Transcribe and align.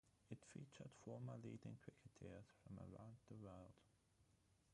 It 0.31 0.43
featured 0.51 0.89
former 1.05 1.33
leading 1.43 1.77
cricketers 1.77 2.45
from 2.65 2.79
around 2.79 3.17
the 3.29 3.35
world. 3.35 3.75